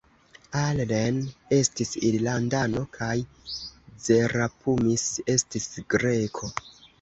Allen 0.59 1.17
estis 1.57 1.91
Irlandano 2.09 2.81
kaj 2.95 3.11
Zerapumis 4.07 5.05
estis 5.35 5.69
Greko. 5.97 6.51